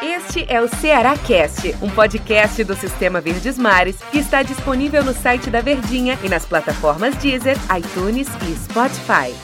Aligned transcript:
Este 0.00 0.46
é 0.48 0.62
o 0.62 0.68
Ceará 0.68 1.16
Cast, 1.16 1.74
um 1.82 1.90
podcast 1.90 2.62
do 2.62 2.76
Sistema 2.76 3.20
Verdes 3.20 3.58
Mares 3.58 3.96
que 4.12 4.18
está 4.18 4.44
disponível 4.44 5.02
no 5.02 5.12
site 5.12 5.50
da 5.50 5.60
Verdinha 5.60 6.16
e 6.22 6.28
nas 6.28 6.46
plataformas 6.46 7.16
Deezer, 7.16 7.56
iTunes 7.76 8.28
e 8.48 8.54
Spotify. 8.54 9.34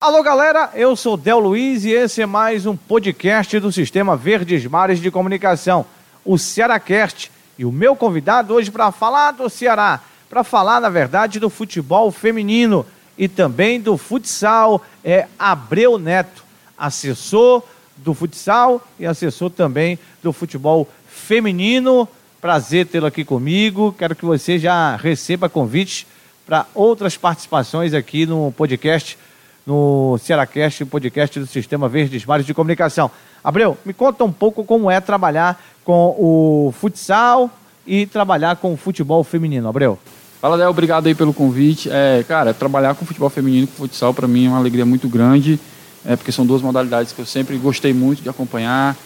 Alô 0.00 0.20
galera, 0.20 0.70
eu 0.74 0.96
sou 0.96 1.16
Del 1.16 1.38
Luiz 1.38 1.84
e 1.84 1.92
esse 1.92 2.22
é 2.22 2.26
mais 2.26 2.66
um 2.66 2.76
podcast 2.76 3.60
do 3.60 3.70
Sistema 3.70 4.16
Verdes 4.16 4.66
Mares 4.66 4.98
de 4.98 5.12
Comunicação, 5.12 5.86
o 6.24 6.36
Cearacast. 6.36 7.30
E 7.56 7.64
o 7.64 7.70
meu 7.70 7.94
convidado 7.94 8.52
hoje 8.52 8.68
para 8.68 8.90
falar 8.90 9.30
do 9.30 9.48
Ceará, 9.48 10.00
para 10.28 10.42
falar 10.42 10.80
na 10.80 10.88
verdade 10.88 11.38
do 11.38 11.48
futebol 11.48 12.10
feminino 12.10 12.84
e 13.16 13.28
também 13.28 13.80
do 13.80 13.96
futsal, 13.96 14.84
é 15.04 15.28
Abreu 15.38 15.96
Neto, 15.96 16.49
assessor 16.80 17.62
do 17.98 18.14
futsal 18.14 18.82
e 18.98 19.06
assessor 19.06 19.50
também 19.50 19.98
do 20.22 20.32
futebol 20.32 20.88
feminino. 21.06 22.08
Prazer 22.40 22.86
tê-lo 22.86 23.06
aqui 23.06 23.24
comigo. 23.24 23.94
Quero 23.98 24.16
que 24.16 24.24
você 24.24 24.58
já 24.58 24.96
receba 24.96 25.48
convites 25.48 26.06
para 26.46 26.66
outras 26.74 27.16
participações 27.16 27.92
aqui 27.92 28.24
no 28.24 28.50
podcast, 28.52 29.18
no 29.66 30.18
Cearacast, 30.18 30.84
podcast 30.86 31.38
do 31.38 31.46
Sistema 31.46 31.88
Verdes 31.88 32.24
Mares 32.24 32.46
de 32.46 32.54
Comunicação. 32.54 33.10
Abreu, 33.44 33.76
me 33.84 33.92
conta 33.92 34.24
um 34.24 34.32
pouco 34.32 34.64
como 34.64 34.90
é 34.90 35.00
trabalhar 35.00 35.62
com 35.84 36.16
o 36.18 36.74
futsal 36.80 37.50
e 37.86 38.06
trabalhar 38.06 38.56
com 38.56 38.72
o 38.72 38.76
futebol 38.76 39.22
feminino, 39.22 39.68
Abreu. 39.68 39.98
Fala, 40.40 40.56
Del, 40.56 40.70
obrigado 40.70 41.06
aí 41.06 41.14
pelo 41.14 41.34
convite. 41.34 41.90
É, 41.92 42.24
cara, 42.26 42.54
trabalhar 42.54 42.94
com 42.94 43.04
futebol 43.04 43.28
feminino 43.28 43.66
com 43.66 43.74
futsal 43.74 44.14
para 44.14 44.26
mim 44.26 44.46
é 44.46 44.48
uma 44.48 44.58
alegria 44.58 44.86
muito 44.86 45.06
grande 45.08 45.60
é, 46.04 46.16
porque 46.16 46.32
são 46.32 46.46
duas 46.46 46.62
modalidades 46.62 47.12
que 47.12 47.20
eu 47.20 47.26
sempre 47.26 47.56
gostei 47.56 47.92
muito 47.92 48.22
de 48.22 48.28
acompanhar. 48.28 48.96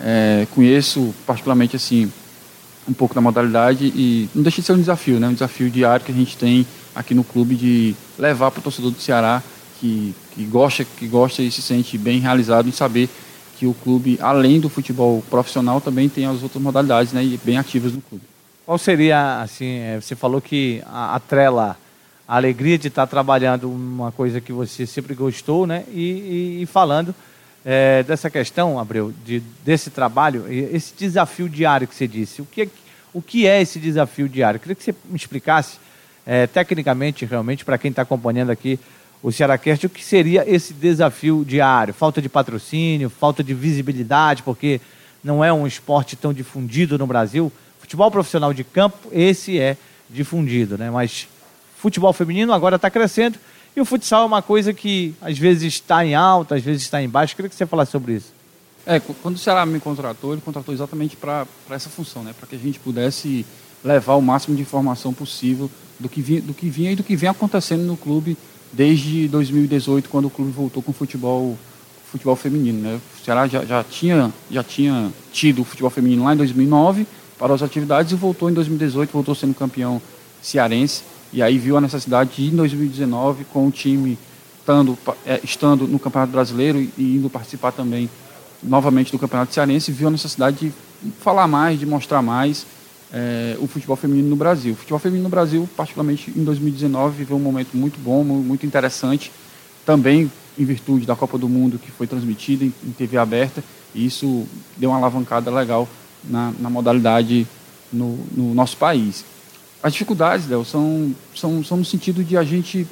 É, 0.00 0.46
conheço 0.54 1.14
particularmente 1.26 1.76
assim 1.76 2.10
um 2.88 2.92
pouco 2.92 3.14
da 3.14 3.20
modalidade 3.20 3.86
e 3.86 4.28
não 4.34 4.42
deixa 4.42 4.60
de 4.60 4.66
ser 4.66 4.72
um 4.72 4.78
desafio, 4.78 5.18
né? 5.18 5.28
Um 5.28 5.32
desafio 5.32 5.70
diário 5.70 6.04
que 6.04 6.12
a 6.12 6.14
gente 6.14 6.36
tem 6.36 6.66
aqui 6.94 7.14
no 7.14 7.24
clube 7.24 7.54
de 7.54 7.94
levar 8.18 8.50
para 8.50 8.60
o 8.60 8.62
torcedor 8.62 8.90
do 8.90 9.00
Ceará 9.00 9.42
que, 9.80 10.14
que 10.34 10.44
gosta, 10.44 10.84
que 10.84 11.06
gosta 11.06 11.42
e 11.42 11.50
se 11.50 11.62
sente 11.62 11.96
bem 11.96 12.20
realizado 12.20 12.68
em 12.68 12.72
saber 12.72 13.08
que 13.58 13.66
o 13.66 13.74
clube, 13.74 14.18
além 14.20 14.60
do 14.60 14.68
futebol 14.68 15.22
profissional, 15.30 15.80
também 15.80 16.08
tem 16.08 16.26
as 16.26 16.42
outras 16.42 16.62
modalidades, 16.62 17.12
né? 17.12 17.24
E 17.24 17.40
bem 17.42 17.56
ativas 17.56 17.92
no 17.92 18.00
clube. 18.00 18.24
Qual 18.66 18.78
seria, 18.78 19.42
assim, 19.42 19.78
é, 19.78 20.00
você 20.00 20.16
falou 20.16 20.40
que 20.40 20.82
a, 20.86 21.14
a 21.14 21.20
trela 21.20 21.76
a 22.26 22.36
alegria 22.36 22.78
de 22.78 22.88
estar 22.88 23.06
trabalhando 23.06 23.70
uma 23.70 24.10
coisa 24.10 24.40
que 24.40 24.52
você 24.52 24.86
sempre 24.86 25.14
gostou, 25.14 25.66
né? 25.66 25.84
E, 25.92 26.58
e, 26.58 26.62
e 26.62 26.66
falando 26.66 27.14
é, 27.64 28.02
dessa 28.02 28.30
questão, 28.30 28.78
Abreu, 28.78 29.12
de, 29.24 29.40
desse 29.64 29.90
trabalho, 29.90 30.44
esse 30.50 30.94
desafio 30.94 31.48
diário 31.48 31.86
que 31.86 31.94
você 31.94 32.06
disse. 32.06 32.42
O 32.42 32.46
que 32.46 32.62
é, 32.62 32.68
o 33.12 33.22
que 33.22 33.46
é 33.46 33.60
esse 33.60 33.78
desafio 33.78 34.28
diário? 34.28 34.60
Queria 34.60 34.74
que 34.74 34.84
você 34.84 34.94
me 35.04 35.16
explicasse 35.16 35.78
é, 36.26 36.46
tecnicamente, 36.46 37.24
realmente, 37.24 37.64
para 37.64 37.78
quem 37.78 37.90
está 37.90 38.02
acompanhando 38.02 38.50
aqui 38.50 38.78
o 39.22 39.32
Cearacast, 39.32 39.86
o 39.86 39.90
que 39.90 40.04
seria 40.04 40.44
esse 40.46 40.74
desafio 40.74 41.44
diário? 41.46 41.94
Falta 41.94 42.20
de 42.20 42.28
patrocínio, 42.28 43.08
falta 43.08 43.42
de 43.42 43.54
visibilidade, 43.54 44.42
porque 44.42 44.82
não 45.22 45.42
é 45.42 45.50
um 45.50 45.66
esporte 45.66 46.14
tão 46.14 46.32
difundido 46.32 46.98
no 46.98 47.06
Brasil. 47.06 47.50
Futebol 47.80 48.10
profissional 48.10 48.52
de 48.52 48.62
campo, 48.62 49.08
esse 49.10 49.58
é 49.58 49.78
difundido, 50.10 50.76
né? 50.76 50.90
Mas 50.90 51.26
futebol 51.84 52.14
feminino 52.14 52.50
agora 52.54 52.76
está 52.76 52.88
crescendo 52.88 53.38
e 53.76 53.80
o 53.80 53.84
futsal 53.84 54.22
é 54.22 54.26
uma 54.26 54.40
coisa 54.40 54.72
que 54.72 55.14
às 55.20 55.36
vezes 55.36 55.74
está 55.74 56.04
em 56.04 56.14
alta, 56.14 56.54
às 56.54 56.62
vezes 56.62 56.82
está 56.82 57.02
em 57.02 57.08
baixo. 57.08 57.36
Queria 57.36 57.48
que 57.48 57.54
você 57.54 57.66
falasse 57.66 57.90
sobre 57.90 58.14
isso. 58.14 58.32
É, 58.86 59.00
quando 59.00 59.34
o 59.34 59.38
Ceará 59.38 59.66
me 59.66 59.78
contratou, 59.80 60.32
ele 60.32 60.40
contratou 60.40 60.72
exatamente 60.72 61.14
para 61.14 61.46
essa 61.70 61.90
função, 61.90 62.22
né? 62.22 62.34
para 62.38 62.46
que 62.46 62.56
a 62.56 62.58
gente 62.58 62.78
pudesse 62.78 63.44
levar 63.84 64.14
o 64.14 64.22
máximo 64.22 64.56
de 64.56 64.62
informação 64.62 65.12
possível 65.12 65.70
do 66.00 66.08
que, 66.08 66.22
vinha, 66.22 66.40
do 66.40 66.54
que 66.54 66.68
vinha 66.70 66.92
e 66.92 66.96
do 66.96 67.02
que 67.02 67.16
vem 67.16 67.28
acontecendo 67.28 67.82
no 67.82 67.96
clube 67.96 68.36
desde 68.72 69.28
2018, 69.28 70.08
quando 70.08 70.26
o 70.26 70.30
clube 70.30 70.50
voltou 70.52 70.82
com 70.82 70.90
o 70.90 70.94
futebol, 70.94 71.58
futebol 72.10 72.36
feminino. 72.36 72.80
Né? 72.80 73.00
O 73.20 73.24
Ceará 73.24 73.46
já, 73.46 73.64
já, 73.64 73.84
tinha, 73.84 74.32
já 74.50 74.62
tinha 74.62 75.12
tido 75.32 75.62
o 75.62 75.64
futebol 75.64 75.90
feminino 75.90 76.24
lá 76.24 76.32
em 76.32 76.36
2009 76.36 77.06
para 77.38 77.52
as 77.52 77.62
atividades 77.62 78.12
e 78.12 78.14
voltou 78.14 78.48
em 78.48 78.54
2018, 78.54 79.10
voltou 79.10 79.34
sendo 79.34 79.54
campeão 79.54 80.00
cearense 80.40 81.02
e 81.34 81.42
aí 81.42 81.58
viu 81.58 81.76
a 81.76 81.80
necessidade 81.80 82.30
de, 82.36 82.46
em 82.46 82.56
2019, 82.56 83.44
com 83.46 83.66
o 83.66 83.70
time 83.72 84.16
estando, 84.60 84.96
é, 85.26 85.40
estando 85.42 85.88
no 85.88 85.98
Campeonato 85.98 86.30
Brasileiro 86.30 86.78
e 86.78 87.16
indo 87.16 87.28
participar 87.28 87.72
também 87.72 88.08
novamente 88.62 89.10
do 89.10 89.18
Campeonato 89.18 89.52
Cearense, 89.52 89.90
viu 89.90 90.06
a 90.06 90.10
necessidade 90.12 90.56
de 90.58 90.72
falar 91.20 91.48
mais, 91.48 91.80
de 91.80 91.84
mostrar 91.84 92.22
mais 92.22 92.64
é, 93.12 93.56
o 93.58 93.66
futebol 93.66 93.96
feminino 93.96 94.28
no 94.28 94.36
Brasil. 94.36 94.74
O 94.74 94.76
futebol 94.76 95.00
feminino 95.00 95.24
no 95.24 95.28
Brasil, 95.28 95.68
particularmente 95.76 96.32
em 96.34 96.44
2019, 96.44 97.16
viveu 97.16 97.36
um 97.36 97.40
momento 97.40 97.76
muito 97.76 97.98
bom, 97.98 98.22
muito 98.22 98.64
interessante, 98.64 99.32
também 99.84 100.30
em 100.56 100.64
virtude 100.64 101.04
da 101.04 101.16
Copa 101.16 101.36
do 101.36 101.48
Mundo 101.48 101.80
que 101.80 101.90
foi 101.90 102.06
transmitida 102.06 102.64
em, 102.64 102.72
em 102.86 102.92
TV 102.92 103.18
aberta, 103.18 103.62
e 103.92 104.06
isso 104.06 104.46
deu 104.76 104.90
uma 104.90 104.98
alavancada 104.98 105.50
legal 105.50 105.88
na, 106.22 106.52
na 106.60 106.70
modalidade 106.70 107.44
no, 107.92 108.18
no 108.32 108.54
nosso 108.54 108.76
país. 108.76 109.24
As 109.84 109.92
dificuldades, 109.92 110.48
Léo, 110.48 110.64
são, 110.64 111.14
são, 111.36 111.62
são 111.62 111.76
no 111.76 111.84
sentido 111.84 112.24
de 112.24 112.38
a 112.38 112.42
gente 112.42 112.86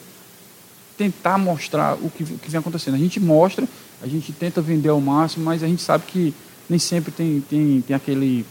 tentar 0.98 1.38
mostrar 1.38 1.94
o 1.94 2.10
que, 2.10 2.22
o 2.22 2.38
que 2.38 2.50
vem 2.50 2.60
acontecendo. 2.60 2.96
A 2.96 2.98
gente 2.98 3.18
mostra, 3.18 3.66
a 4.02 4.06
gente 4.06 4.30
tenta 4.30 4.60
vender 4.60 4.90
ao 4.90 5.00
máximo, 5.00 5.42
mas 5.42 5.62
a 5.62 5.66
gente 5.66 5.80
sabe 5.80 6.04
que 6.06 6.34
nem 6.68 6.78
sempre 6.78 7.10
tem, 7.10 7.40
tem, 7.48 7.80
tem 7.80 7.96
aquele 7.96 8.44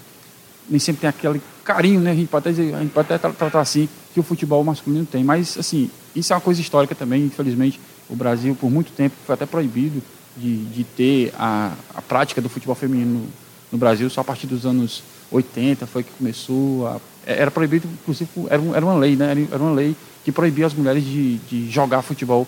nem 0.67 0.79
sempre 0.79 1.01
tem 1.01 1.09
aquele 1.11 1.39
carinho, 1.63 1.99
né? 1.99 2.09
A 2.09 2.15
gente 2.15 2.29
pode 2.29 2.49
até, 2.49 2.61
a 2.61 2.79
gente 2.79 2.91
pode 2.91 3.13
até 3.13 3.29
tratar 3.29 3.59
assim 3.59 3.87
que 4.11 4.19
o 4.19 4.23
futebol 4.23 4.63
masculino 4.63 5.05
tem. 5.05 5.23
Mas, 5.23 5.55
assim, 5.55 5.91
isso 6.15 6.33
é 6.33 6.35
uma 6.35 6.41
coisa 6.41 6.59
histórica 6.61 6.95
também. 6.95 7.23
Infelizmente, 7.25 7.79
o 8.09 8.15
Brasil, 8.15 8.55
por 8.55 8.71
muito 8.71 8.91
tempo, 8.91 9.15
foi 9.23 9.35
até 9.35 9.45
proibido 9.45 10.01
de, 10.35 10.65
de 10.65 10.83
ter 10.83 11.31
a, 11.37 11.73
a 11.93 12.01
prática 12.01 12.41
do 12.41 12.49
futebol 12.49 12.73
feminino 12.73 13.19
no, 13.19 13.27
no 13.73 13.77
Brasil. 13.77 14.09
Só 14.09 14.21
a 14.21 14.23
partir 14.23 14.47
dos 14.47 14.65
anos 14.65 15.03
80 15.29 15.85
foi 15.85 16.01
que 16.01 16.11
começou 16.17 16.87
a 16.87 16.99
era 17.25 17.51
proibido, 17.51 17.87
inclusive, 18.01 18.29
era, 18.49 18.61
era 18.75 18.85
uma 18.85 18.95
lei, 18.95 19.15
né? 19.15 19.47
Era 19.51 19.61
uma 19.61 19.73
lei 19.73 19.95
que 20.23 20.31
proibia 20.31 20.65
as 20.65 20.73
mulheres 20.73 21.03
de, 21.03 21.37
de 21.37 21.69
jogar 21.69 22.01
futebol, 22.01 22.47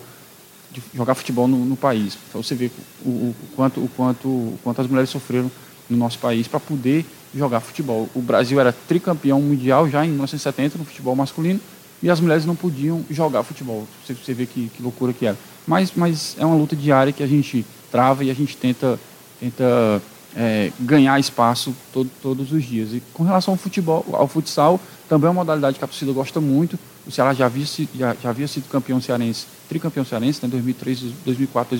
de 0.72 0.82
jogar 0.94 1.16
futebol 1.16 1.48
no, 1.48 1.66
no 1.66 1.76
país. 1.76 2.18
Então 2.30 2.42
você 2.42 2.56
vê 2.56 2.72
o, 3.04 3.10
o, 3.10 3.36
quanto, 3.56 3.84
o, 3.84 3.88
quanto, 3.90 4.28
o 4.28 4.60
quanto 4.64 4.82
as 4.82 4.88
mulheres 4.88 5.10
sofreram 5.10 5.52
no 5.90 5.98
nosso 5.98 6.20
país 6.20 6.48
para 6.48 6.60
poder 6.60 7.06
jogar 7.36 7.60
futebol. 7.60 8.10
O 8.14 8.22
Brasil 8.22 8.60
era 8.60 8.72
tricampeão 8.72 9.42
mundial 9.42 9.90
já 9.90 10.06
em 10.06 10.10
1970 10.10 10.78
no 10.78 10.86
futebol 10.86 11.16
masculino 11.16 11.60
e 12.02 12.10
as 12.10 12.20
mulheres 12.20 12.46
não 12.46 12.56
podiam 12.56 13.04
jogar 13.10 13.44
futebol. 13.44 13.88
Você, 14.06 14.14
você 14.14 14.34
vê 14.34 14.46
que, 14.46 14.70
que 14.76 14.84
loucura 14.84 15.14
que 15.14 15.26
era. 15.26 15.38
Mas, 15.66 15.94
mas 15.96 16.36
é 16.38 16.46
uma 16.46 16.56
luta 16.56 16.76
diária 16.76 17.14
que 17.14 17.24
a 17.24 17.28
gente 17.28 17.66
trava 17.92 18.24
e 18.24 18.30
a 18.30 18.34
gente 18.34 18.58
tenta, 18.58 19.00
tenta 19.40 20.02
é, 20.36 20.72
ganhar 20.80 21.20
espaço 21.20 21.76
todo, 21.92 22.10
todos 22.22 22.52
os 22.52 22.64
dias. 22.64 22.94
E 22.94 23.02
com 23.14 23.24
relação 23.24 23.54
ao 23.54 23.58
futebol, 23.58 24.06
ao 24.14 24.28
futsal, 24.28 24.80
também 25.08 25.28
é 25.28 25.30
uma 25.30 25.42
modalidade 25.42 25.78
que 25.78 25.84
a 25.84 25.88
torcida 25.88 26.12
gosta 26.12 26.42
muito. 26.42 26.80
O 27.06 27.12
Ceará 27.12 27.34
já 27.34 27.46
havia, 27.46 27.66
já, 27.66 28.16
já 28.22 28.30
havia 28.30 28.48
sido 28.48 28.70
campeão 28.70 29.00
cearense, 29.02 29.46
tricampeão 29.68 30.06
cearense, 30.06 30.40
né, 30.44 30.50
2003, 30.50 31.00
2004, 31.26 31.80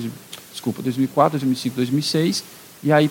desculpa, 0.52 0.82
2004, 0.82 1.38
2005, 1.38 1.76
2006. 1.76 2.44
E 2.82 2.92
aí 2.92 3.10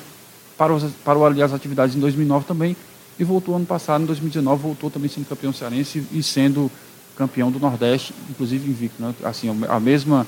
parou, 0.58 0.80
parou 1.04 1.26
ali 1.26 1.42
as 1.42 1.54
atividades 1.54 1.96
em 1.96 2.00
2009 2.00 2.46
também 2.46 2.75
e 3.20 3.24
voltou 3.24 3.56
ano 3.56 3.66
passado, 3.66 4.04
em 4.04 4.06
2019, 4.06 4.62
voltou 4.62 4.90
também 4.90 5.10
sendo 5.10 5.28
campeão 5.28 5.54
cearense 5.54 6.06
e 6.12 6.24
sendo 6.24 6.72
campeão 7.16 7.52
do 7.52 7.60
Nordeste, 7.60 8.14
inclusive 8.30 8.70
invicto. 8.70 9.02
Né? 9.02 9.14
Assim, 9.24 9.50
a 9.68 9.80
mesma 9.80 10.25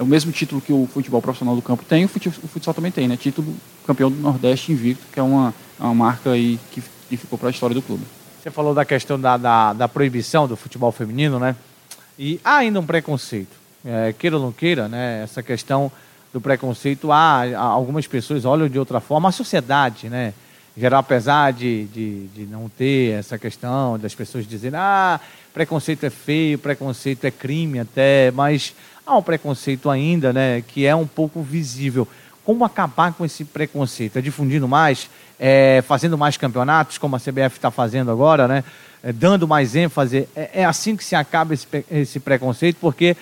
é 0.00 0.02
o 0.02 0.06
mesmo 0.06 0.32
título 0.32 0.62
que 0.62 0.72
o 0.72 0.88
futebol 0.90 1.20
profissional 1.20 1.54
do 1.54 1.60
campo 1.60 1.84
tem, 1.84 2.06
o 2.06 2.08
futsal 2.08 2.72
também 2.72 2.90
tem, 2.90 3.06
né? 3.06 3.18
Título 3.18 3.54
campeão 3.86 4.10
do 4.10 4.16
Nordeste 4.16 4.72
invicto, 4.72 5.04
que 5.12 5.20
é 5.20 5.22
uma, 5.22 5.54
é 5.78 5.82
uma 5.82 5.94
marca 5.94 6.30
aí 6.30 6.58
que, 6.72 6.82
que 7.06 7.18
ficou 7.18 7.38
para 7.38 7.48
a 7.48 7.50
história 7.50 7.74
do 7.74 7.82
clube. 7.82 8.02
Você 8.40 8.50
falou 8.50 8.72
da 8.72 8.82
questão 8.86 9.20
da, 9.20 9.36
da, 9.36 9.74
da, 9.74 9.86
proibição 9.86 10.48
do 10.48 10.56
futebol 10.56 10.90
feminino, 10.90 11.38
né? 11.38 11.54
E 12.18 12.40
há 12.42 12.56
ainda 12.56 12.80
um 12.80 12.86
preconceito, 12.86 13.54
é, 13.84 14.14
queira 14.14 14.38
ou 14.38 14.42
não 14.42 14.52
queira, 14.52 14.88
né? 14.88 15.22
Essa 15.22 15.42
questão 15.42 15.92
do 16.32 16.40
preconceito, 16.40 17.12
há, 17.12 17.42
há, 17.42 17.60
algumas 17.60 18.06
pessoas 18.06 18.46
olham 18.46 18.70
de 18.70 18.78
outra 18.78 19.00
forma, 19.00 19.28
a 19.28 19.32
sociedade, 19.32 20.08
né? 20.08 20.32
Geral, 20.80 21.00
apesar 21.00 21.52
de, 21.52 21.84
de, 21.88 22.26
de 22.28 22.46
não 22.46 22.66
ter 22.70 23.10
essa 23.18 23.38
questão 23.38 23.98
das 23.98 24.14
pessoas 24.14 24.48
dizerem, 24.48 24.80
ah, 24.80 25.20
preconceito 25.52 26.06
é 26.06 26.10
feio, 26.10 26.58
preconceito 26.58 27.26
é 27.26 27.30
crime 27.30 27.80
até, 27.80 28.30
mas 28.30 28.74
há 29.06 29.14
um 29.14 29.22
preconceito 29.22 29.90
ainda, 29.90 30.32
né, 30.32 30.62
que 30.66 30.86
é 30.86 30.96
um 30.96 31.06
pouco 31.06 31.42
visível. 31.42 32.08
Como 32.42 32.64
acabar 32.64 33.12
com 33.12 33.26
esse 33.26 33.44
preconceito? 33.44 34.16
É 34.16 34.22
difundindo 34.22 34.66
mais, 34.66 35.10
é, 35.38 35.84
fazendo 35.86 36.16
mais 36.16 36.38
campeonatos, 36.38 36.96
como 36.96 37.14
a 37.14 37.20
CBF 37.20 37.56
está 37.56 37.70
fazendo 37.70 38.10
agora, 38.10 38.48
né? 38.48 38.64
É, 39.02 39.12
dando 39.12 39.46
mais 39.46 39.76
ênfase. 39.76 40.26
É, 40.34 40.62
é, 40.62 40.64
assim 40.64 40.96
que 40.96 41.04
se 41.04 41.14
acaba 41.14 41.52
esse, 41.52 41.66
esse 41.90 42.18
preconceito, 42.18 42.78
porque 42.80 43.14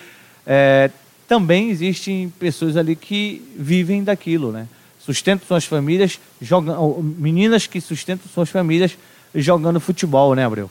é, 0.47 0.89
também 1.27 1.69
existem 1.69 2.29
pessoas 2.39 2.77
ali 2.77 2.95
que 2.95 3.45
vivem 3.57 4.01
daquilo, 4.01 4.49
né? 4.49 4.65
Sustentam 4.99 5.47
suas 5.47 5.65
famílias, 5.65 6.19
jogam, 6.41 7.01
meninas 7.01 7.65
que 7.65 7.79
sustentam 7.79 8.27
suas 8.31 8.49
famílias 8.49 8.97
jogando 9.33 9.79
futebol, 9.79 10.35
né, 10.35 10.45
Abreu? 10.45 10.69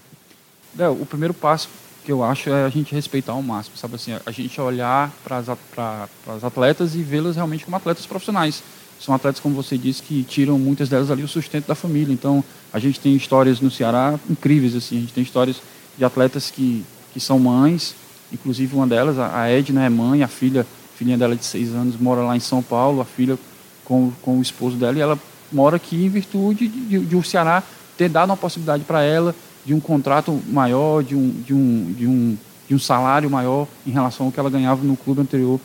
É, 0.78 0.88
o 0.88 1.06
primeiro 1.06 1.34
passo 1.34 1.68
que 2.04 2.12
eu 2.12 2.22
acho 2.22 2.48
é 2.50 2.64
a 2.64 2.68
gente 2.68 2.94
respeitar 2.94 3.32
ao 3.32 3.42
máximo, 3.42 3.76
sabe 3.76 3.96
assim, 3.96 4.16
a 4.24 4.30
gente 4.30 4.58
olhar 4.60 5.12
para 5.22 5.38
as 5.38 6.44
atletas 6.44 6.94
e 6.94 7.02
vê-las 7.02 7.36
realmente 7.36 7.64
como 7.64 7.76
atletas 7.76 8.06
profissionais. 8.06 8.62
São 9.00 9.14
atletas, 9.14 9.40
como 9.40 9.54
você 9.54 9.78
disse, 9.78 10.02
que 10.02 10.24
tiram 10.24 10.58
muitas 10.58 10.88
delas 10.88 11.10
ali 11.10 11.22
o 11.22 11.28
sustento 11.28 11.66
da 11.66 11.74
família. 11.74 12.12
Então, 12.12 12.42
a 12.72 12.78
gente 12.78 12.98
tem 12.98 13.14
histórias 13.14 13.60
no 13.60 13.70
Ceará 13.70 14.18
incríveis, 14.28 14.74
assim, 14.74 14.96
a 14.96 15.00
gente 15.00 15.12
tem 15.12 15.22
histórias 15.22 15.60
de 15.96 16.04
atletas 16.04 16.50
que, 16.50 16.84
que 17.12 17.20
são 17.20 17.38
mães, 17.38 17.94
inclusive 18.32 18.74
uma 18.74 18.86
delas, 18.86 19.18
a 19.18 19.48
Edna 19.48 19.84
é 19.84 19.88
mãe, 19.88 20.22
a 20.22 20.28
filha, 20.28 20.66
filhinha 20.96 21.16
dela 21.16 21.36
de 21.36 21.44
seis 21.44 21.74
anos 21.74 21.96
mora 21.96 22.22
lá 22.22 22.36
em 22.36 22.40
São 22.40 22.62
Paulo, 22.62 23.00
a 23.00 23.04
filha 23.04 23.38
com, 23.88 24.12
com 24.22 24.38
o 24.38 24.42
esposo 24.42 24.76
dela, 24.76 24.96
e 24.96 25.00
ela 25.00 25.18
mora 25.50 25.76
aqui 25.76 26.04
em 26.04 26.10
virtude 26.10 26.68
de, 26.68 26.80
de, 26.80 26.98
de 27.06 27.16
o 27.16 27.22
Ceará 27.24 27.62
ter 27.96 28.10
dado 28.10 28.28
uma 28.28 28.36
possibilidade 28.36 28.84
para 28.84 29.02
ela 29.02 29.34
de 29.64 29.72
um 29.72 29.80
contrato 29.80 30.38
maior, 30.46 31.02
de 31.02 31.16
um, 31.16 31.30
de, 31.30 31.54
um, 31.54 31.92
de, 31.92 32.06
um, 32.06 32.38
de 32.68 32.74
um 32.74 32.78
salário 32.78 33.30
maior 33.30 33.66
em 33.86 33.90
relação 33.90 34.26
ao 34.26 34.32
que 34.32 34.38
ela 34.38 34.50
ganhava 34.50 34.84
no 34.84 34.96
clube 34.96 35.22
anterior, 35.22 35.58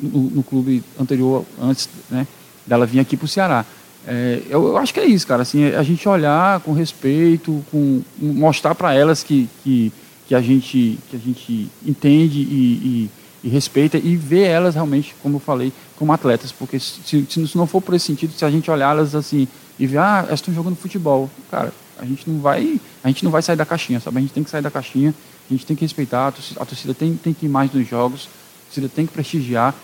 no, 0.00 0.20
no 0.30 0.42
clube 0.42 0.84
anterior, 1.00 1.44
antes 1.60 1.88
né, 2.10 2.26
dela 2.66 2.86
vir 2.86 3.00
aqui 3.00 3.16
para 3.16 3.24
o 3.24 3.28
Ceará. 3.28 3.64
É, 4.06 4.42
eu, 4.48 4.68
eu, 4.68 4.78
acho 4.78 4.94
que 4.94 5.00
é 5.00 5.06
isso, 5.06 5.26
cara. 5.26 5.42
Assim, 5.42 5.64
a 5.66 5.82
gente 5.82 6.08
olhar 6.08 6.60
com 6.60 6.72
respeito, 6.72 7.64
com, 7.70 8.02
mostrar 8.18 8.74
para 8.74 8.94
elas 8.94 9.22
que, 9.22 9.48
que, 9.64 9.92
que, 10.26 10.34
a 10.34 10.40
gente, 10.40 10.98
que 11.10 11.16
a 11.16 11.18
gente 11.18 11.70
entende 11.84 12.38
e, 12.38 12.44
e, 12.44 13.10
e, 13.42 13.48
respeita 13.48 13.98
e 13.98 14.16
ver 14.16 14.44
elas 14.44 14.74
realmente, 14.74 15.14
como 15.22 15.36
eu 15.36 15.40
falei, 15.40 15.72
como 15.96 16.12
atletas. 16.12 16.52
Porque 16.52 16.78
se, 16.78 17.26
se 17.28 17.56
não 17.56 17.66
for 17.66 17.80
por 17.80 17.94
esse 17.94 18.06
sentido, 18.06 18.32
se 18.32 18.44
a 18.44 18.50
gente 18.50 18.70
olhar 18.70 18.90
elas 18.90 19.14
assim 19.14 19.46
e 19.78 19.86
ver, 19.86 19.98
ah, 19.98 20.24
elas 20.26 20.40
estão 20.40 20.52
jogando 20.52 20.76
futebol, 20.76 21.30
cara, 21.50 21.72
a 21.98 22.04
gente 22.04 22.28
não 22.28 22.40
vai, 22.40 22.80
a 23.02 23.08
gente 23.08 23.24
não 23.24 23.30
vai 23.30 23.42
sair 23.42 23.56
da 23.56 23.66
caixinha, 23.66 24.00
sabe? 24.00 24.18
A 24.18 24.20
gente 24.20 24.32
tem 24.32 24.44
que 24.44 24.50
sair 24.50 24.62
da 24.62 24.70
caixinha, 24.70 25.14
a 25.48 25.52
gente 25.52 25.66
tem 25.66 25.76
que 25.76 25.84
respeitar, 25.84 26.28
a 26.28 26.32
torcida, 26.32 26.62
a 26.62 26.66
torcida 26.66 26.94
tem, 26.94 27.14
tem 27.16 27.32
que 27.32 27.46
ir 27.46 27.48
mais 27.48 27.72
nos 27.72 27.86
jogos, 27.88 28.28
a 28.28 28.64
torcida 28.66 28.88
tem 28.88 29.06
que 29.06 29.12
prestigiar. 29.12 29.74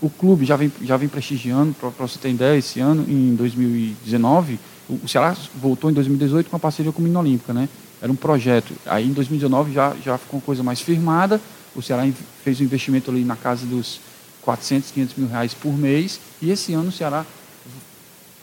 O 0.00 0.08
clube 0.08 0.44
já 0.44 0.56
vem, 0.56 0.72
já 0.82 0.96
vem 0.96 1.08
prestigiando, 1.08 1.74
para 1.74 1.90
você 1.90 2.18
ter 2.18 2.30
ideia, 2.30 2.58
esse 2.58 2.80
ano, 2.80 3.04
em 3.08 3.34
2019, 3.34 4.58
o 4.88 5.06
Ceará 5.06 5.36
voltou 5.54 5.90
em 5.90 5.94
2018 5.94 6.50
com 6.50 6.56
a 6.56 6.58
parceria 6.58 6.90
com 6.90 7.00
a 7.00 7.02
Menina 7.02 7.20
Olímpica, 7.20 7.52
né? 7.52 7.68
Era 8.02 8.10
um 8.10 8.16
projeto. 8.16 8.72
Aí 8.86 9.06
em 9.06 9.12
2019 9.12 9.72
já, 9.72 9.94
já 10.02 10.16
ficou 10.18 10.38
uma 10.38 10.44
coisa 10.44 10.62
mais 10.62 10.80
firmada, 10.80 11.40
o 11.74 11.82
Ceará 11.82 12.08
fez 12.42 12.60
um 12.60 12.64
investimento 12.64 13.10
ali 13.10 13.24
na 13.24 13.36
casa 13.36 13.66
dos 13.66 14.00
400, 14.42 14.90
500 14.90 15.16
mil 15.16 15.28
reais 15.28 15.54
por 15.54 15.76
mês, 15.76 16.20
e 16.40 16.50
esse 16.50 16.72
ano 16.72 16.88
o 16.88 16.92
Ceará 16.92 17.24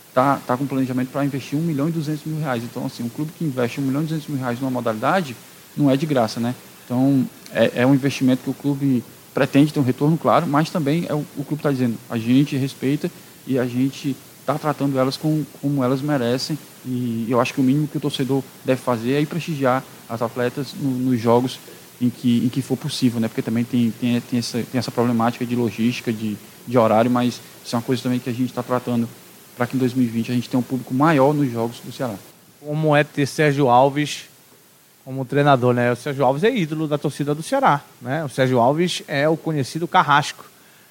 está 0.09 0.39
tá 0.47 0.57
com 0.57 0.65
planejamento 0.65 1.09
para 1.09 1.25
investir 1.25 1.57
1 1.57 1.61
milhão 1.61 1.89
e 1.89 1.91
200 1.91 2.25
mil 2.25 2.39
reais. 2.39 2.63
Então, 2.63 2.85
assim, 2.85 3.03
um 3.03 3.09
clube 3.09 3.31
que 3.37 3.45
investe 3.45 3.79
1 3.79 3.83
milhão 3.83 4.01
e 4.01 4.05
200 4.05 4.27
mil 4.27 4.39
reais 4.39 4.59
numa 4.59 4.71
modalidade 4.71 5.35
não 5.75 5.91
é 5.91 5.97
de 5.97 6.05
graça, 6.05 6.39
né? 6.39 6.55
Então, 6.85 7.27
é, 7.51 7.81
é 7.81 7.85
um 7.85 7.93
investimento 7.93 8.43
que 8.43 8.49
o 8.49 8.53
clube 8.53 9.03
pretende 9.33 9.71
ter 9.71 9.79
um 9.79 9.83
retorno, 9.83 10.17
claro, 10.17 10.47
mas 10.47 10.69
também 10.69 11.05
é 11.07 11.13
o, 11.13 11.23
o 11.37 11.43
clube 11.43 11.59
está 11.59 11.71
dizendo, 11.71 11.97
a 12.09 12.17
gente 12.17 12.55
respeita 12.55 13.11
e 13.45 13.59
a 13.59 13.65
gente 13.67 14.15
está 14.39 14.57
tratando 14.57 14.97
elas 14.97 15.17
com, 15.17 15.43
como 15.61 15.83
elas 15.83 16.01
merecem 16.01 16.57
e 16.85 17.27
eu 17.29 17.39
acho 17.41 17.53
que 17.53 17.59
o 17.59 17.63
mínimo 17.63 17.87
que 17.87 17.97
o 17.97 17.99
torcedor 17.99 18.41
deve 18.63 18.81
fazer 18.81 19.11
é 19.13 19.21
ir 19.21 19.25
prestigiar 19.25 19.83
as 20.09 20.21
atletas 20.21 20.73
no, 20.79 20.89
nos 20.89 21.19
jogos 21.19 21.59
em 22.01 22.09
que, 22.09 22.45
em 22.45 22.49
que 22.49 22.61
for 22.61 22.77
possível, 22.77 23.19
né? 23.19 23.27
Porque 23.27 23.41
também 23.41 23.63
tem, 23.63 23.91
tem, 23.91 24.21
tem, 24.21 24.39
essa, 24.39 24.61
tem 24.71 24.79
essa 24.79 24.91
problemática 24.91 25.45
de 25.45 25.55
logística, 25.55 26.13
de, 26.13 26.37
de 26.67 26.77
horário, 26.77 27.09
mas 27.09 27.41
isso 27.63 27.75
é 27.75 27.77
uma 27.77 27.83
coisa 27.83 28.03
também 28.03 28.19
que 28.19 28.29
a 28.29 28.33
gente 28.33 28.49
está 28.49 28.61
tratando 28.61 29.07
para 29.55 29.65
que 29.65 29.75
em 29.75 29.79
2020 29.79 30.31
a 30.31 30.35
gente 30.35 30.49
tenha 30.49 30.59
um 30.59 30.63
público 30.63 30.93
maior 30.93 31.33
nos 31.33 31.51
jogos 31.51 31.79
do 31.79 31.91
Ceará. 31.91 32.13
Como 32.61 32.95
é 32.95 33.03
ter 33.03 33.25
Sérgio 33.25 33.69
Alves 33.69 34.25
como 35.03 35.25
treinador, 35.25 35.73
né? 35.73 35.91
O 35.91 35.95
Sérgio 35.95 36.23
Alves 36.25 36.43
é 36.43 36.55
ídolo 36.55 36.87
da 36.87 36.97
torcida 36.97 37.33
do 37.33 37.41
Ceará, 37.41 37.81
né? 38.01 38.23
O 38.23 38.29
Sérgio 38.29 38.59
Alves 38.59 39.01
é 39.07 39.27
o 39.27 39.37
conhecido 39.37 39.87
carrasco. 39.87 40.45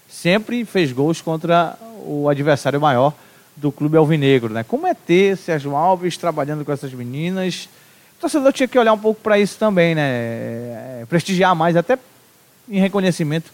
Sempre 0.09 0.65
fez 0.65 0.91
gols 0.91 1.21
contra 1.21 1.77
o 2.05 2.29
adversário 2.29 2.81
maior 2.81 3.13
do 3.55 3.71
clube 3.71 3.97
alvinegro, 3.97 4.53
né? 4.53 4.65
Como 4.65 4.87
é 4.87 4.95
ter 4.95 5.37
Sérgio 5.37 5.77
Alves 5.77 6.17
trabalhando 6.17 6.65
com 6.65 6.73
essas 6.73 6.93
meninas? 6.93 7.69
O 8.17 8.21
torcedor 8.21 8.53
tinha 8.53 8.67
que 8.67 8.79
olhar 8.79 8.93
um 8.93 8.99
pouco 8.99 9.21
para 9.21 9.39
isso 9.39 9.59
também, 9.59 9.95
né? 9.95 10.03
É, 10.03 11.07
prestigiar 11.09 11.55
mais, 11.55 11.77
até 11.77 11.99
em 12.69 12.81
reconhecimento 12.81 13.53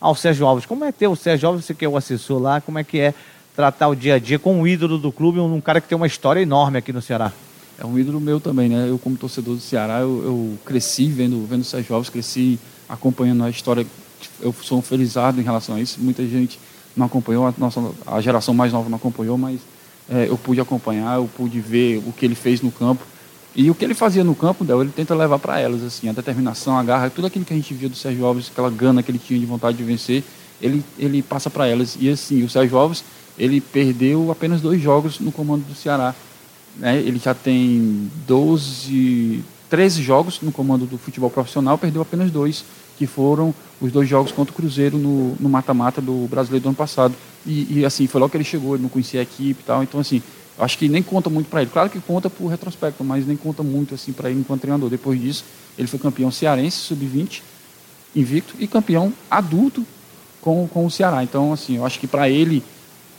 ao 0.00 0.14
Sérgio 0.14 0.46
Alves. 0.46 0.66
Como 0.66 0.84
é 0.84 0.92
ter 0.92 1.06
o 1.06 1.16
Sérgio 1.16 1.48
Alves, 1.48 1.64
você 1.64 1.74
que 1.74 1.84
é 1.84 1.88
o 1.88 1.96
assessor 1.96 2.40
lá, 2.40 2.60
como 2.60 2.78
é 2.78 2.84
que 2.84 2.98
é 2.98 3.14
tratar 3.56 3.88
o 3.88 3.94
dia 3.94 4.14
a 4.14 4.18
dia 4.18 4.38
com 4.38 4.60
o 4.60 4.66
ídolo 4.66 4.98
do 4.98 5.12
clube, 5.12 5.38
um 5.38 5.60
cara 5.60 5.80
que 5.80 5.88
tem 5.88 5.96
uma 5.96 6.06
história 6.06 6.40
enorme 6.40 6.78
aqui 6.78 6.92
no 6.92 7.00
Ceará. 7.00 7.32
É 7.78 7.86
um 7.86 7.98
ídolo 7.98 8.20
meu 8.20 8.38
também, 8.38 8.68
né? 8.68 8.86
Eu 8.88 8.98
como 8.98 9.16
torcedor 9.16 9.54
do 9.54 9.60
Ceará, 9.60 10.00
eu, 10.00 10.22
eu 10.24 10.58
cresci 10.64 11.06
vendo, 11.06 11.46
vendo 11.46 11.62
o 11.62 11.64
Sérgio 11.64 11.94
Alves, 11.94 12.10
cresci 12.10 12.58
acompanhando 12.88 13.44
a 13.44 13.50
história. 13.50 13.86
Eu 14.40 14.54
sou 14.62 14.78
um 14.78 14.82
felizado 14.82 15.40
em 15.40 15.44
relação 15.44 15.76
a 15.76 15.80
isso. 15.80 15.98
Muita 16.00 16.24
gente 16.26 16.60
não 16.96 17.06
acompanhou, 17.06 17.46
a, 17.46 17.54
nossa, 17.56 17.80
a 18.06 18.20
geração 18.20 18.52
mais 18.52 18.72
nova 18.72 18.88
não 18.88 18.96
acompanhou, 18.96 19.38
mas 19.38 19.60
é, 20.08 20.26
eu 20.28 20.36
pude 20.36 20.60
acompanhar, 20.60 21.16
eu 21.16 21.28
pude 21.36 21.60
ver 21.60 21.98
o 22.06 22.12
que 22.12 22.24
ele 22.24 22.34
fez 22.34 22.60
no 22.60 22.70
campo. 22.70 23.04
E 23.54 23.70
o 23.70 23.74
que 23.74 23.84
ele 23.84 23.94
fazia 23.94 24.24
no 24.24 24.34
campo, 24.34 24.64
Del, 24.64 24.80
ele 24.80 24.92
tenta 24.94 25.14
levar 25.14 25.38
para 25.38 25.60
elas, 25.60 25.82
assim, 25.82 26.08
a 26.08 26.12
determinação, 26.12 26.76
a 26.76 26.82
garra, 26.82 27.10
tudo 27.10 27.26
aquilo 27.26 27.44
que 27.44 27.52
a 27.52 27.56
gente 27.56 27.74
via 27.74 27.88
do 27.88 27.96
Sérgio 27.96 28.24
Alves, 28.24 28.48
aquela 28.50 28.70
gana 28.70 29.02
que 29.02 29.10
ele 29.10 29.18
tinha 29.18 29.38
de 29.38 29.44
vontade 29.44 29.76
de 29.76 29.84
vencer, 29.84 30.24
ele, 30.60 30.82
ele 30.98 31.22
passa 31.22 31.50
para 31.50 31.66
elas. 31.66 31.96
E 32.00 32.08
assim, 32.08 32.42
o 32.42 32.48
Sérgio 32.48 32.78
Alves, 32.78 33.04
ele 33.38 33.60
perdeu 33.60 34.30
apenas 34.30 34.60
dois 34.60 34.80
jogos 34.80 35.20
no 35.20 35.30
comando 35.30 35.64
do 35.64 35.74
Ceará. 35.74 36.14
Né? 36.76 36.98
Ele 36.98 37.18
já 37.18 37.34
tem 37.34 38.10
12, 38.26 39.44
13 39.68 40.02
jogos 40.02 40.40
no 40.40 40.50
comando 40.50 40.86
do 40.86 40.96
futebol 40.96 41.28
profissional, 41.28 41.76
perdeu 41.76 42.00
apenas 42.00 42.30
dois, 42.30 42.64
que 42.96 43.06
foram 43.06 43.54
os 43.80 43.92
dois 43.92 44.08
jogos 44.08 44.32
contra 44.32 44.52
o 44.52 44.56
Cruzeiro 44.56 44.96
no 44.96 45.48
mata-mata 45.48 46.00
do 46.00 46.26
Brasileiro 46.28 46.62
do 46.62 46.68
ano 46.68 46.76
passado. 46.76 47.14
E, 47.44 47.80
e, 47.80 47.84
assim, 47.84 48.06
foi 48.06 48.20
logo 48.20 48.30
que 48.30 48.36
ele 48.36 48.44
chegou, 48.44 48.74
ele 48.74 48.82
não 48.82 48.88
conhecia 48.88 49.20
a 49.20 49.22
equipe 49.24 49.60
e 49.60 49.64
tal. 49.64 49.82
Então, 49.82 50.00
assim, 50.00 50.22
acho 50.58 50.78
que 50.78 50.88
nem 50.88 51.02
conta 51.02 51.30
muito 51.30 51.48
para 51.48 51.62
ele. 51.62 51.70
Claro 51.70 51.90
que 51.90 52.00
conta 52.00 52.28
por 52.28 52.48
retrospecto, 52.48 53.02
mas 53.02 53.26
nem 53.26 53.36
conta 53.36 53.62
muito 53.62 53.94
assim 53.94 54.12
para 54.12 54.30
ele 54.30 54.40
enquanto 54.40 54.62
treinador. 54.62 54.88
Depois 54.88 55.20
disso, 55.20 55.44
ele 55.78 55.88
foi 55.88 55.98
campeão 55.98 56.30
cearense, 56.30 56.76
sub-20, 56.78 57.42
invicto, 58.14 58.54
e 58.58 58.66
campeão 58.66 59.12
adulto 59.30 59.86
com, 60.40 60.66
com 60.68 60.86
o 60.86 60.90
Ceará. 60.90 61.22
Então, 61.22 61.52
assim, 61.52 61.76
eu 61.76 61.86
acho 61.86 61.98
que 61.98 62.06
para 62.06 62.28
ele 62.28 62.62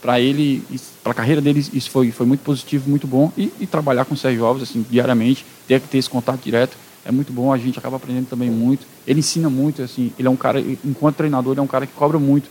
para 0.04 0.20
ele, 0.20 0.62
para 1.02 1.12
a 1.12 1.14
carreira 1.14 1.40
dele, 1.40 1.66
isso 1.72 1.90
foi, 1.90 2.10
foi 2.10 2.26
muito 2.26 2.42
positivo, 2.42 2.90
muito 2.90 3.06
bom. 3.06 3.32
E, 3.38 3.50
e, 3.58 3.66
trabalhar 3.66 4.04
com 4.04 4.12
o 4.12 4.16
Sérgio 4.18 4.44
Alves, 4.44 4.62
assim, 4.62 4.84
diariamente, 4.90 5.46
ter 5.66 5.80
que 5.80 5.88
ter 5.88 5.96
esse 5.96 6.10
contato 6.10 6.42
direto, 6.42 6.76
é 7.06 7.10
muito 7.10 7.32
bom. 7.32 7.50
A 7.50 7.56
gente 7.56 7.78
acaba 7.78 7.96
aprendendo 7.96 8.26
também 8.26 8.50
muito. 8.50 8.86
Ele 9.06 9.20
ensina 9.20 9.48
muito, 9.48 9.80
assim, 9.80 10.12
ele 10.18 10.28
é 10.28 10.30
um 10.30 10.36
cara, 10.36 10.60
enquanto 10.60 11.16
treinador, 11.16 11.54
ele 11.54 11.60
é 11.60 11.62
um 11.62 11.66
cara 11.66 11.86
que 11.86 11.94
cobra 11.94 12.18
muito. 12.18 12.50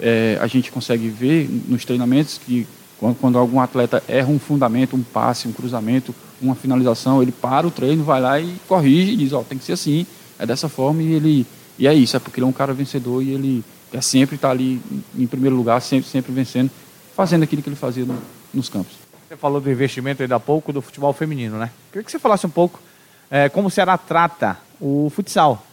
É, 0.00 0.38
a 0.40 0.48
gente 0.48 0.72
consegue 0.72 1.08
ver 1.08 1.48
nos 1.68 1.84
treinamentos 1.84 2.40
que 2.44 2.66
quando, 2.98 3.16
quando, 3.16 3.38
algum 3.38 3.60
atleta 3.60 4.02
erra 4.08 4.28
um 4.28 4.38
fundamento, 4.38 4.96
um 4.96 5.02
passe, 5.02 5.46
um 5.46 5.52
cruzamento, 5.52 6.14
uma 6.40 6.54
finalização, 6.54 7.22
ele 7.22 7.32
para 7.32 7.66
o 7.66 7.70
treino, 7.70 8.04
vai 8.04 8.20
lá 8.20 8.40
e 8.40 8.56
corrige 8.66 9.12
e 9.12 9.16
diz, 9.16 9.32
ó, 9.32 9.42
tem 9.42 9.58
que 9.58 9.64
ser 9.64 9.72
assim, 9.72 10.06
é 10.38 10.46
dessa 10.46 10.68
forma 10.68 11.02
e 11.02 11.12
ele 11.12 11.46
e 11.78 11.86
é 11.86 11.94
isso, 11.94 12.16
é 12.16 12.20
porque 12.20 12.40
ele 12.40 12.46
é 12.46 12.48
um 12.48 12.52
cara 12.52 12.72
vencedor 12.72 13.22
e 13.22 13.30
ele 13.30 13.64
quer 13.90 14.02
sempre 14.02 14.36
estar 14.36 14.50
ali 14.50 14.80
em 15.16 15.26
primeiro 15.26 15.54
lugar, 15.54 15.80
sempre 15.80 16.08
sempre 16.08 16.32
vencendo 16.32 16.70
fazendo 17.18 17.42
aquilo 17.42 17.60
que 17.62 17.68
ele 17.68 17.74
fazia 17.74 18.04
no, 18.04 18.16
nos 18.54 18.68
campos. 18.68 18.92
Você 19.28 19.36
falou 19.36 19.60
do 19.60 19.68
investimento 19.70 20.22
ainda 20.22 20.36
há 20.36 20.40
pouco 20.40 20.72
do 20.72 20.80
futebol 20.80 21.12
feminino, 21.12 21.58
né? 21.58 21.70
Queria 21.90 22.04
que 22.04 22.10
você 22.10 22.18
falasse 22.18 22.46
um 22.46 22.50
pouco 22.50 22.80
é, 23.28 23.48
como 23.48 23.66
o 23.68 23.70
Ceará 23.70 23.98
trata 23.98 24.56
o 24.80 25.10
futsal. 25.10 25.64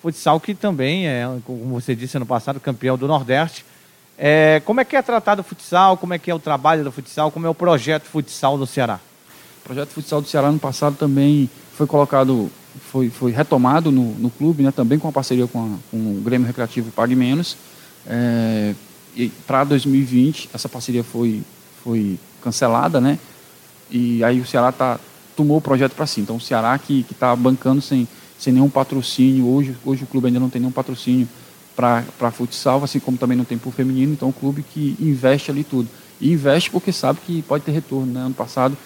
Futsal 0.00 0.40
que 0.40 0.54
também 0.54 1.08
é, 1.08 1.26
como 1.44 1.80
você 1.80 1.94
disse 1.94 2.16
ano 2.16 2.24
passado, 2.24 2.60
campeão 2.60 2.96
do 2.96 3.08
Nordeste. 3.08 3.64
É, 4.24 4.62
como 4.64 4.80
é 4.80 4.84
que 4.84 4.94
é 4.94 5.02
tratado 5.02 5.40
o 5.40 5.44
futsal? 5.44 5.96
Como 5.96 6.14
é 6.14 6.18
que 6.18 6.30
é 6.30 6.34
o 6.34 6.38
trabalho 6.38 6.84
do 6.84 6.92
futsal? 6.92 7.32
Como 7.32 7.44
é 7.44 7.50
o 7.50 7.54
projeto 7.54 8.04
futsal 8.04 8.56
do 8.56 8.64
Ceará? 8.64 9.00
O 9.58 9.64
projeto 9.64 9.88
futsal 9.88 10.22
do 10.22 10.28
Ceará 10.28 10.52
no 10.52 10.60
passado 10.60 10.94
também 10.96 11.50
foi 11.76 11.88
colocado, 11.88 12.48
foi, 12.92 13.10
foi 13.10 13.32
retomado 13.32 13.90
no, 13.90 14.14
no 14.14 14.30
clube, 14.30 14.62
né, 14.62 14.70
também 14.70 14.96
com 14.96 15.08
a 15.08 15.12
parceria 15.12 15.48
com, 15.48 15.58
a, 15.58 15.68
com 15.90 15.96
o 15.96 16.20
Grêmio 16.24 16.46
Recreativo 16.46 16.92
Pague 16.92 17.16
Menos. 17.16 17.56
É, 18.06 18.76
para 19.44 19.64
2020 19.64 20.50
essa 20.54 20.68
parceria 20.68 21.02
foi 21.02 21.42
foi 21.82 22.16
cancelada, 22.40 23.00
né? 23.00 23.18
E 23.90 24.22
aí 24.22 24.40
o 24.40 24.46
Ceará 24.46 24.70
tá 24.70 25.00
tomou 25.34 25.56
o 25.56 25.60
projeto 25.60 25.96
para 25.96 26.06
si. 26.06 26.20
Então 26.20 26.36
o 26.36 26.40
Ceará 26.40 26.78
que 26.78 27.04
está 27.10 27.34
bancando 27.34 27.82
sem 27.82 28.06
sem 28.38 28.52
nenhum 28.52 28.70
patrocínio 28.70 29.48
hoje 29.48 29.76
hoje 29.84 30.04
o 30.04 30.06
clube 30.06 30.28
ainda 30.28 30.38
não 30.38 30.48
tem 30.48 30.60
nenhum 30.60 30.70
patrocínio 30.70 31.28
para 31.74 32.30
futsal, 32.30 32.82
assim 32.84 33.00
como 33.00 33.16
também 33.16 33.36
não 33.36 33.44
tem 33.44 33.58
para 33.58 33.68
o 33.68 33.72
feminino. 33.72 34.12
Então 34.12 34.28
o 34.28 34.32
clube 34.32 34.62
que 34.62 34.96
investe 35.00 35.50
ali 35.50 35.64
tudo 35.64 35.88
e 36.20 36.32
investe 36.32 36.70
porque 36.70 36.92
sabe 36.92 37.18
que 37.24 37.42
pode 37.42 37.64
ter 37.64 37.72
retorno. 37.72 38.12
Né? 38.12 38.20
Ano 38.20 38.34
passado 38.34 38.76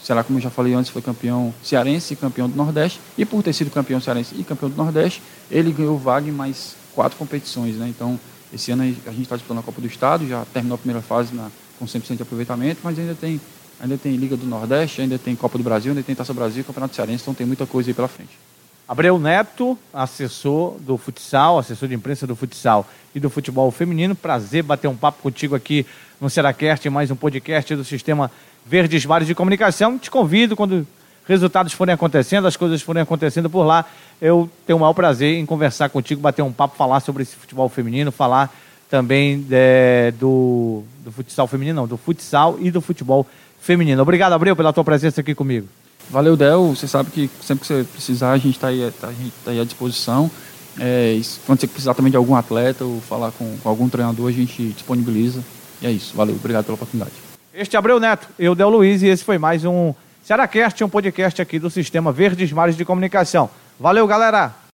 o 0.00 0.04
Ceará, 0.06 0.22
como 0.22 0.38
eu 0.38 0.42
já 0.42 0.50
falei 0.50 0.74
antes, 0.74 0.90
foi 0.90 1.02
campeão 1.02 1.52
cearense 1.62 2.14
e 2.14 2.16
campeão 2.16 2.48
do 2.48 2.56
Nordeste. 2.56 3.00
E 3.18 3.24
por 3.24 3.42
ter 3.42 3.52
sido 3.52 3.70
campeão 3.70 4.00
cearense 4.00 4.34
e 4.38 4.44
campeão 4.44 4.70
do 4.70 4.76
Nordeste, 4.76 5.22
ele 5.50 5.72
ganhou 5.72 5.98
vaga 5.98 6.28
em 6.28 6.32
mais 6.32 6.76
quatro 6.94 7.18
competições. 7.18 7.74
Né? 7.74 7.88
Então 7.88 8.18
Esse 8.52 8.70
ano 8.70 8.82
a 8.82 8.86
gente 8.86 9.22
está 9.22 9.36
disputando 9.36 9.58
a 9.58 9.62
Copa 9.62 9.80
do 9.80 9.86
Estado, 9.86 10.26
já 10.26 10.44
terminou 10.46 10.76
a 10.76 10.78
primeira 10.78 11.02
fase 11.02 11.34
na, 11.34 11.50
com 11.78 11.84
100% 11.84 12.16
de 12.16 12.22
aproveitamento, 12.22 12.80
mas 12.82 12.98
ainda 12.98 13.14
tem, 13.14 13.40
ainda 13.80 13.98
tem 13.98 14.16
Liga 14.16 14.36
do 14.36 14.46
Nordeste, 14.46 15.02
ainda 15.02 15.18
tem 15.18 15.34
Copa 15.34 15.58
do 15.58 15.64
Brasil, 15.64 15.90
ainda 15.90 16.02
tem 16.02 16.14
Taça 16.14 16.32
Brasil 16.32 16.64
Campeonato 16.64 16.94
Cearense, 16.94 17.22
então 17.22 17.34
tem 17.34 17.46
muita 17.46 17.66
coisa 17.66 17.90
aí 17.90 17.94
pela 17.94 18.08
frente. 18.08 18.45
Abreu 18.88 19.18
Neto, 19.18 19.76
assessor 19.92 20.76
do 20.78 20.96
futsal, 20.96 21.58
assessor 21.58 21.88
de 21.88 21.94
imprensa 21.96 22.24
do 22.24 22.36
futsal 22.36 22.86
e 23.12 23.18
do 23.18 23.28
futebol 23.28 23.68
feminino. 23.72 24.14
Prazer 24.14 24.62
bater 24.62 24.86
um 24.86 24.96
papo 24.96 25.20
contigo 25.20 25.56
aqui 25.56 25.84
no 26.20 26.30
Seracast, 26.30 26.88
mais 26.88 27.10
um 27.10 27.16
podcast 27.16 27.74
do 27.74 27.84
Sistema 27.84 28.30
Verdes 28.64 29.04
Mares 29.04 29.26
de 29.26 29.34
Comunicação. 29.34 29.98
Te 29.98 30.08
convido 30.08 30.54
quando 30.54 30.86
resultados 31.26 31.72
forem 31.72 31.92
acontecendo, 31.92 32.46
as 32.46 32.56
coisas 32.56 32.80
forem 32.80 33.02
acontecendo 33.02 33.50
por 33.50 33.64
lá, 33.64 33.84
eu 34.22 34.48
tenho 34.64 34.76
o 34.76 34.80
maior 34.80 34.94
prazer 34.94 35.36
em 35.36 35.44
conversar 35.44 35.88
contigo, 35.88 36.20
bater 36.20 36.42
um 36.42 36.52
papo, 36.52 36.76
falar 36.76 37.00
sobre 37.00 37.24
esse 37.24 37.34
futebol 37.34 37.68
feminino, 37.68 38.12
falar 38.12 38.54
também 38.88 39.44
é, 39.50 40.12
do, 40.12 40.84
do 41.04 41.10
futsal 41.10 41.48
feminino, 41.48 41.80
não, 41.80 41.88
do 41.88 41.96
futsal 41.96 42.56
e 42.60 42.70
do 42.70 42.80
futebol 42.80 43.26
feminino. 43.60 44.00
Obrigado, 44.00 44.34
Abreu, 44.34 44.54
pela 44.54 44.72
tua 44.72 44.84
presença 44.84 45.22
aqui 45.22 45.34
comigo. 45.34 45.66
Valeu, 46.10 46.36
Del. 46.36 46.74
Você 46.74 46.86
sabe 46.86 47.10
que 47.10 47.30
sempre 47.42 47.62
que 47.62 47.66
você 47.66 47.84
precisar, 47.84 48.32
a 48.32 48.38
gente 48.38 48.56
está 48.56 48.68
aí, 48.68 48.92
tá, 49.00 49.08
tá 49.44 49.50
aí 49.50 49.60
à 49.60 49.64
disposição. 49.64 50.30
É, 50.78 51.18
quando 51.46 51.60
você 51.60 51.66
precisar 51.66 51.94
também 51.94 52.10
de 52.10 52.16
algum 52.16 52.34
atleta 52.34 52.84
ou 52.84 53.00
falar 53.00 53.32
com, 53.32 53.56
com, 53.58 53.68
algum 53.68 53.88
treinador, 53.88 54.28
a 54.28 54.32
gente 54.32 54.68
disponibiliza. 54.68 55.42
E 55.80 55.86
é 55.86 55.90
isso. 55.90 56.14
Valeu, 56.16 56.34
obrigado 56.34 56.64
pela 56.64 56.74
oportunidade. 56.74 57.12
Este 57.52 57.76
é 57.76 57.78
Abreu 57.78 57.98
Neto, 57.98 58.28
eu, 58.38 58.54
Del 58.54 58.68
Luiz, 58.68 59.02
e 59.02 59.06
esse 59.06 59.24
foi 59.24 59.38
mais 59.38 59.64
um 59.64 59.94
Cearacast, 60.22 60.82
um 60.84 60.88
podcast 60.88 61.40
aqui 61.40 61.58
do 61.58 61.70
Sistema 61.70 62.12
Verdes 62.12 62.52
Mares 62.52 62.76
de 62.76 62.84
Comunicação. 62.84 63.48
Valeu, 63.80 64.06
galera! 64.06 64.56